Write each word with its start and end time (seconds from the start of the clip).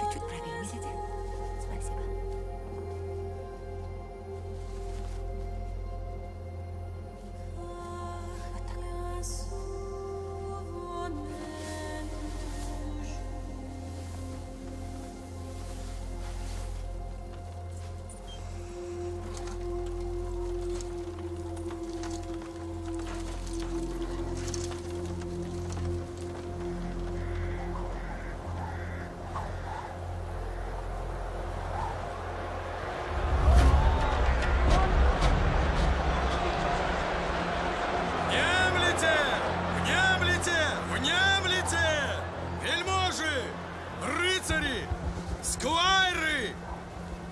Чуть-чуть 0.00 0.22
правее. 0.22 0.60
Везде. 0.62 0.78
Спасибо. 1.60 2.29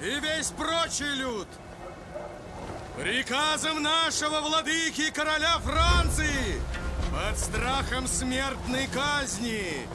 и 0.00 0.20
весь 0.20 0.50
прочий 0.50 1.14
люд. 1.16 1.48
Приказом 2.96 3.82
нашего 3.82 4.40
владыки 4.40 5.10
короля 5.10 5.58
Франции. 5.58 6.60
Под 7.12 7.38
страхом 7.38 8.06
смертной 8.06 8.86
казни. 8.88 9.86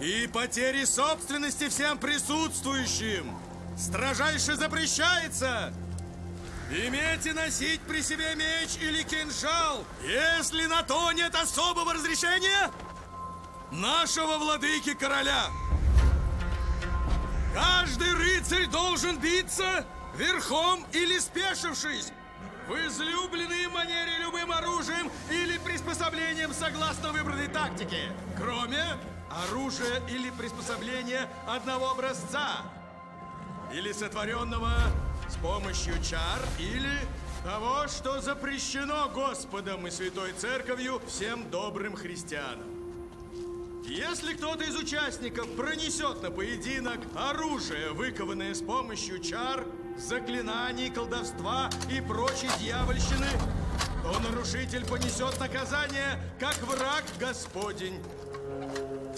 И 0.00 0.28
потери 0.32 0.84
собственности 0.84 1.68
всем 1.68 1.98
присутствующим. 1.98 3.36
Строжайше 3.76 4.56
запрещается. 4.56 5.72
Иметь 6.70 7.26
и 7.26 7.32
носить 7.32 7.80
при 7.82 8.02
себе 8.02 8.34
меч 8.34 8.76
или 8.80 9.02
кинжал, 9.02 9.84
если 10.02 10.66
на 10.66 10.82
то 10.82 11.12
нет 11.12 11.32
особого 11.34 11.94
разрешения 11.94 12.70
нашего 13.70 14.38
владыки 14.38 14.94
короля. 14.94 15.44
Рыцарь 18.46 18.66
должен 18.68 19.18
биться 19.18 19.84
верхом 20.14 20.84
или 20.92 21.18
спешившись, 21.18 22.12
в 22.68 22.74
излюбленной 22.74 23.66
манере 23.66 24.18
любым 24.18 24.52
оружием 24.52 25.10
или 25.32 25.58
приспособлением 25.58 26.52
согласно 26.52 27.10
выбранной 27.10 27.48
тактике, 27.48 28.12
кроме 28.36 28.84
оружия 29.30 30.00
или 30.08 30.30
приспособления 30.30 31.28
одного 31.48 31.90
образца, 31.90 32.62
или 33.72 33.90
сотворенного 33.90 34.74
с 35.28 35.34
помощью 35.38 36.00
чар, 36.04 36.38
или 36.60 37.00
того, 37.42 37.88
что 37.88 38.20
запрещено 38.20 39.08
Господом 39.08 39.88
и 39.88 39.90
Святой 39.90 40.32
Церковью 40.34 41.02
всем 41.08 41.50
добрым 41.50 41.96
христианам. 41.96 42.75
Если 43.86 44.34
кто-то 44.34 44.64
из 44.64 44.74
участников 44.74 45.48
пронесет 45.54 46.20
на 46.22 46.30
поединок 46.30 46.98
оружие, 47.14 47.92
выкованное 47.92 48.52
с 48.52 48.60
помощью 48.60 49.20
чар, 49.20 49.64
заклинаний, 49.96 50.90
колдовства 50.90 51.70
и 51.90 52.00
прочей 52.00 52.48
дьявольщины, 52.60 53.28
то 54.02 54.18
нарушитель 54.20 54.84
понесет 54.84 55.38
наказание 55.38 56.18
как 56.40 56.56
враг 56.62 57.04
Господень, 57.20 58.00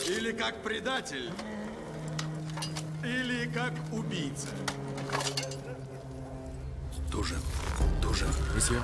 или 0.07 0.33
как 0.33 0.63
предатель, 0.63 1.31
или 3.03 3.51
как 3.53 3.73
убийца. 3.91 4.49
Тоже, 7.11 7.37
тоже. 8.03 8.27
Месье. 8.55 8.83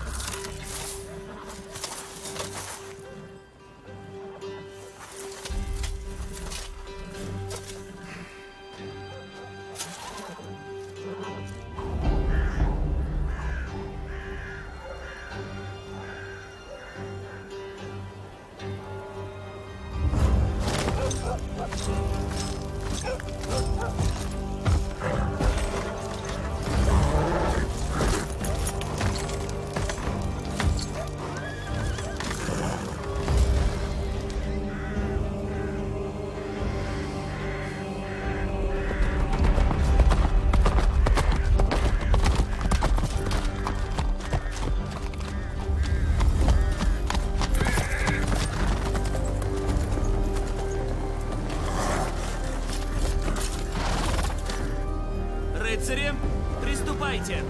Рыцари, 55.95 56.13
приступайте! 56.61 57.45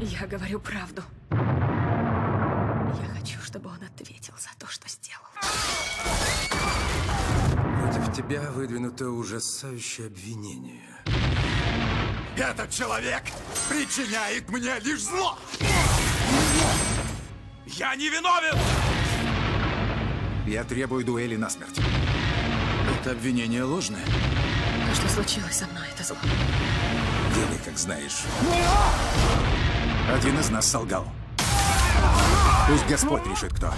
Я 0.00 0.26
говорю 0.26 0.60
правду. 0.60 1.02
Я 1.30 3.08
хочу, 3.14 3.38
чтобы 3.42 3.68
он 3.68 3.78
ответил 3.84 4.32
за 4.38 4.48
то, 4.58 4.66
что 4.66 4.88
сделал. 4.88 5.20
Против 7.80 8.16
тебя 8.16 8.50
выдвинуто 8.52 9.10
ужасающее 9.10 10.06
обвинение. 10.06 10.96
Этот 12.34 12.70
человек 12.70 13.24
причиняет 13.68 14.48
мне 14.48 14.78
лишь 14.80 15.02
зло! 15.02 15.36
Я 17.66 17.94
не 17.94 18.08
виновен! 18.08 18.56
Я 20.46 20.64
требую 20.64 21.04
дуэли 21.04 21.36
насмерть. 21.36 21.78
Это 23.00 23.10
обвинение 23.10 23.64
ложное. 23.64 24.04
То, 24.04 24.94
что 24.94 25.08
случилось 25.10 25.56
со 25.56 25.66
мной, 25.66 25.84
это 25.94 26.02
зло. 26.02 26.16
Делай, 27.34 27.58
как 27.64 27.78
знаешь. 27.78 28.22
Один 30.12 30.38
из 30.40 30.50
нас 30.50 30.66
солгал. 30.66 31.04
Пусть 32.68 32.86
Господь 32.86 33.24
решит, 33.26 33.52
кто. 33.54 33.72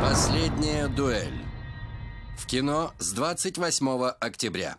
Последняя 0.00 0.86
дуэль. 0.88 1.44
В 2.38 2.46
кино 2.46 2.92
с 2.98 3.12
28 3.12 4.10
октября. 4.20 4.76